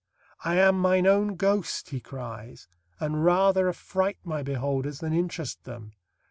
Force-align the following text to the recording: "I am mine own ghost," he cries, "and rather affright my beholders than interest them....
"I 0.43 0.55
am 0.55 0.79
mine 0.79 1.05
own 1.05 1.35
ghost," 1.35 1.89
he 1.91 1.99
cries, 1.99 2.67
"and 2.99 3.23
rather 3.23 3.69
affright 3.69 4.17
my 4.23 4.41
beholders 4.41 4.97
than 4.97 5.13
interest 5.13 5.63
them.... 5.63 5.91